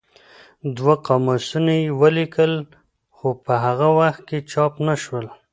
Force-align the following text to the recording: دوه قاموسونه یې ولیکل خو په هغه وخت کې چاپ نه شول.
دوه 0.77 0.93
قاموسونه 1.07 1.71
یې 1.81 1.89
ولیکل 2.01 2.53
خو 3.15 3.27
په 3.45 3.53
هغه 3.65 3.87
وخت 3.99 4.21
کې 4.29 4.39
چاپ 4.51 4.73
نه 4.87 4.95
شول. 5.03 5.25